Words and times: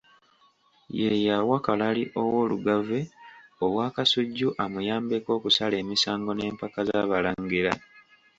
Ye 0.99 1.11
yawa 1.25 1.57
Kalali 1.65 2.03
ow'Olugave 2.21 2.99
Obwakasujju 3.63 4.49
amuyambenga 4.63 5.31
okusala 5.37 5.75
emisango 5.83 6.31
n'empaka 6.33 6.79
z'Abalangira. 6.87 7.73